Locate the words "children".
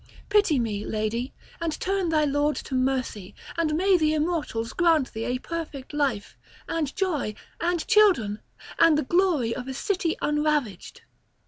7.85-8.39